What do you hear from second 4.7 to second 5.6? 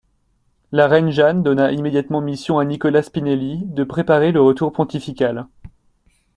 pontifical.